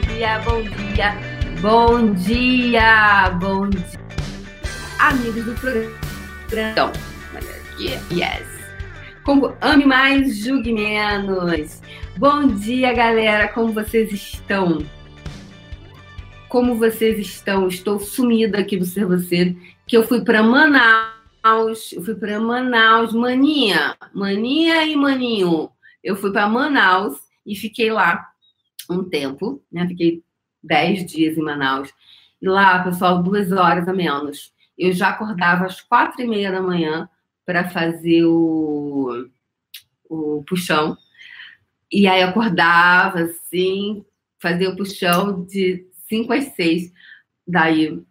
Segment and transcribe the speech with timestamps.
[0.00, 1.14] dia, bom dia,
[1.60, 3.24] bom dia.
[4.98, 6.92] Amigos do programa.
[8.10, 8.46] Yes.
[9.24, 11.80] Como ame mais, julgue menos.
[12.16, 13.48] Bom dia, galera.
[13.48, 14.84] Como vocês estão?
[16.48, 17.68] Como vocês estão?
[17.68, 21.92] Estou sumida aqui do Ser Você, que eu fui para Manaus.
[21.92, 25.70] Eu fui para Manaus, maninha, maninha e maninho.
[26.02, 28.31] Eu fui para Manaus e fiquei lá
[28.90, 29.86] um tempo, né?
[29.88, 30.22] Fiquei
[30.62, 31.92] dez dias em Manaus.
[32.40, 34.52] E lá, pessoal, duas horas a menos.
[34.76, 37.08] Eu já acordava às quatro e meia da manhã
[37.44, 39.28] para fazer o,
[40.08, 40.96] o puxão.
[41.90, 44.04] E aí acordava assim,
[44.40, 46.92] fazia o puxão de cinco às seis.
[47.46, 48.02] Daí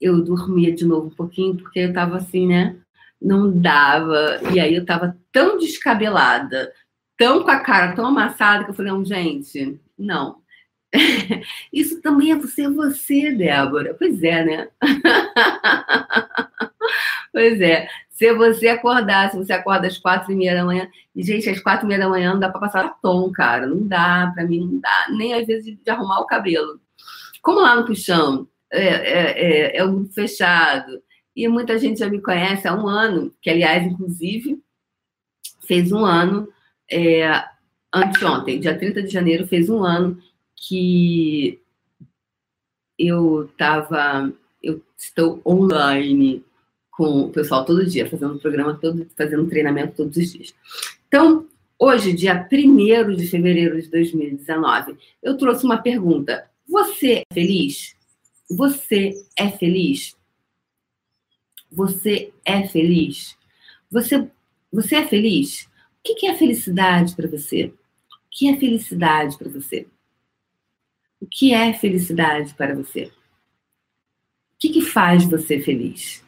[0.00, 2.76] eu dormia de novo um pouquinho, porque eu tava assim, né?
[3.20, 4.40] Não dava.
[4.54, 6.72] E aí eu tava tão descabelada,
[7.20, 10.40] tão com a cara tão amassada, que eu falei, não, gente, não.
[11.70, 13.92] Isso também é você, você, Débora.
[13.92, 14.68] Pois é, né?
[17.30, 17.86] pois é.
[18.08, 21.60] Se você acordar, se você acorda às quatro e meia da manhã, e, gente, às
[21.60, 23.66] quatro e meia da manhã não dá para passar tom, cara.
[23.66, 26.80] Não dá, para mim não dá, nem às vezes de arrumar o cabelo.
[27.42, 31.02] Como lá no Puxão é, é, é, é um grupo fechado,
[31.36, 34.58] e muita gente já me conhece há um ano, que, aliás, inclusive,
[35.66, 36.48] fez um ano
[36.90, 37.44] é,
[37.92, 40.20] anteontem, dia 30 de janeiro, fez um ano
[40.56, 41.60] que
[42.98, 46.44] eu estava, eu estou online
[46.90, 50.54] com o pessoal todo dia, fazendo programa todo, fazendo treinamento todos os dias.
[51.08, 51.46] Então,
[51.78, 56.50] hoje, dia 1 de fevereiro de 2019, eu trouxe uma pergunta.
[56.68, 57.96] Você é feliz?
[58.50, 60.14] Você é feliz?
[61.72, 63.36] Você é feliz?
[63.90, 64.28] Você,
[64.70, 65.69] você é feliz?
[66.00, 67.66] O que é felicidade para você?
[67.66, 69.86] O que é felicidade para você?
[71.20, 73.04] O que é felicidade para você?
[73.04, 76.24] O que, que faz você feliz?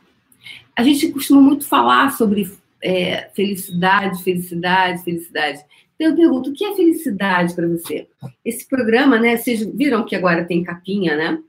[0.77, 2.51] A gente costuma muito falar sobre
[2.83, 5.65] é, felicidade, felicidade, felicidade.
[5.95, 8.09] Então eu pergunto, o que é felicidade para você?
[8.45, 9.37] Esse programa, né?
[9.37, 11.43] Vocês viram que agora tem capinha, né?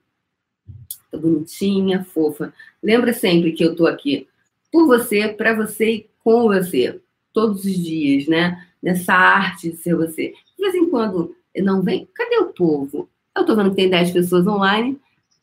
[1.11, 2.53] Tá bonitinha, fofa.
[2.81, 4.27] Lembra sempre que eu tô aqui
[4.71, 7.01] por você, para você e com você,
[7.33, 8.65] todos os dias, né?
[8.81, 10.33] Nessa arte de ser você.
[10.57, 13.09] De vez em quando não vem, cadê o povo?
[13.35, 14.99] Eu tô vendo que tem 10 pessoas online.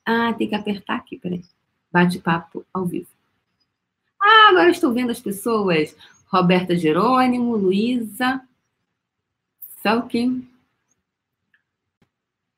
[0.06, 1.42] Ah, tem que apertar aqui, peraí.
[1.92, 3.08] Bate-papo ao vivo.
[4.22, 5.96] Ah, agora estou vendo as pessoas.
[6.26, 8.40] Roberta Jerônimo, Luísa,
[9.82, 10.48] Felkin.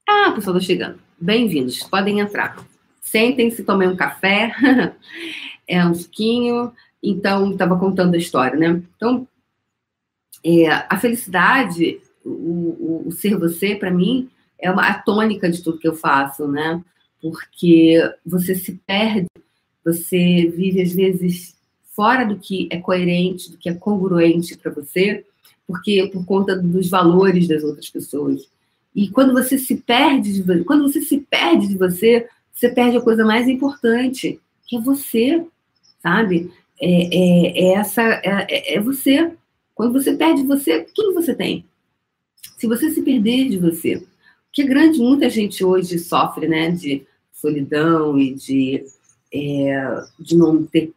[0.08, 1.00] Ah, a pessoa está chegando.
[1.18, 2.62] Bem-vindos, podem entrar.
[3.00, 4.52] Sentem-se, tomem um café,
[5.66, 6.72] é um suquinho.
[7.02, 8.82] Então, estava contando a história, né?
[8.96, 9.26] Então,
[10.44, 15.62] é, a felicidade, o, o, o ser você, para mim, é uma, a tônica de
[15.62, 16.82] tudo que eu faço, né?
[17.20, 19.26] Porque você se perde,
[19.84, 21.56] você vive às vezes
[21.94, 25.24] fora do que é coerente, do que é congruente para você,
[25.66, 28.48] porque por conta dos valores das outras pessoas.
[28.94, 33.02] E quando você se perde de quando você se perde de você, você perde a
[33.02, 35.44] coisa mais importante, que é você,
[36.02, 36.50] sabe?
[36.82, 39.32] É, é, é essa é, é você.
[39.72, 41.64] Quando você perde você, quem você tem?
[42.58, 44.04] Se você se perder de você,
[44.52, 48.84] que grande, muita gente hoje sofre, né, de solidão e de,
[49.32, 50.92] é, de não ter,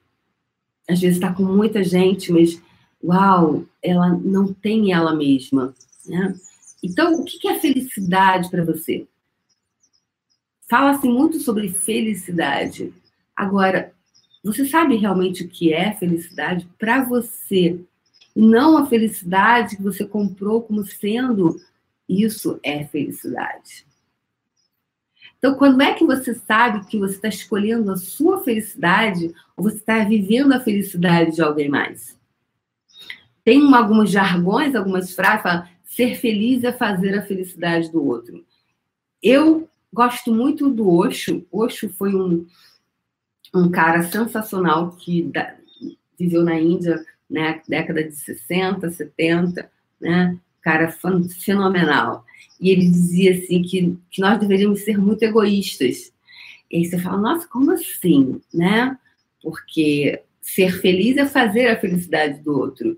[0.89, 2.61] às vezes está com muita gente, mas,
[3.03, 5.73] uau, ela não tem ela mesma,
[6.05, 6.35] né?
[6.83, 9.07] Então, o que é felicidade para você?
[10.69, 12.93] Fala-se muito sobre felicidade.
[13.35, 13.94] Agora,
[14.45, 17.79] você sabe realmente o que é felicidade para você?
[18.35, 21.59] E não a felicidade que você comprou como sendo
[22.07, 23.87] isso é felicidade.
[25.37, 29.77] Então, quando é que você sabe que você está escolhendo a sua felicidade ou você
[29.77, 32.17] está vivendo a felicidade de alguém mais?
[33.43, 38.43] Tem uma, alguns jargões, algumas frases, fala, ser feliz é fazer a felicidade do outro.
[39.21, 41.45] Eu gosto muito do Osho.
[41.51, 42.45] Osho foi um,
[43.55, 45.55] um cara sensacional que da,
[46.17, 49.69] viveu na Índia, né, década de 60, 70,
[49.99, 50.37] né?
[50.65, 52.25] cara fenomenal.
[52.59, 56.11] E ele dizia assim que, que nós deveríamos ser muito egoístas.
[56.71, 58.97] E aí você fala, nossa, como assim, né?
[59.43, 62.97] Porque ser feliz é fazer a felicidade do outro.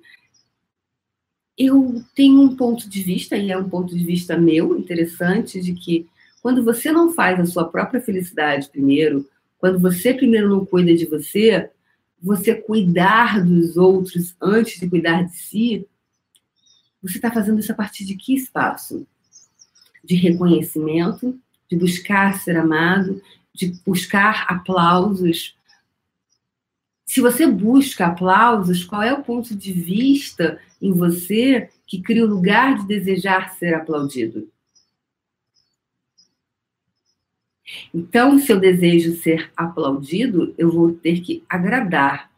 [1.57, 5.74] Eu tenho um ponto de vista, e é um ponto de vista meu, interessante, de
[5.74, 6.07] que
[6.42, 9.27] quando você não faz a sua própria felicidade primeiro,
[9.57, 11.69] quando você primeiro não cuida de você,
[12.21, 15.88] você cuidar dos outros antes de cuidar de si,
[17.01, 19.07] você está fazendo isso a partir de que espaço?
[20.04, 21.39] De reconhecimento,
[21.69, 23.21] de buscar ser amado,
[23.54, 25.56] de buscar aplausos.
[27.06, 32.30] Se você busca aplausos, qual é o ponto de vista em você que cria o
[32.30, 34.51] lugar de desejar ser aplaudido?
[37.93, 42.31] Então, se eu desejo ser aplaudido, eu vou ter que agradar.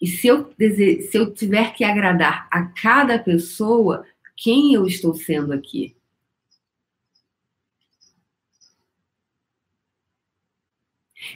[0.00, 1.02] E se eu, dese...
[1.02, 4.06] se eu tiver que agradar a cada pessoa,
[4.36, 5.94] quem eu estou sendo aqui?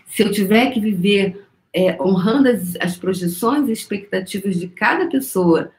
[0.07, 5.71] Se eu tiver que viver é, honrando as, as projeções e expectativas de cada pessoa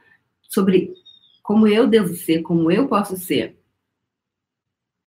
[0.43, 0.93] sobre
[1.41, 3.55] como eu devo ser, como eu posso ser,